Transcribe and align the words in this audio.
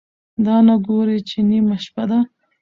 دا 0.45 0.55
نه 0.67 0.75
ګوري 0.87 1.19
چې 1.29 1.37
نیمه 1.49 1.77
شپه 1.85 2.03
ده، 2.09 2.19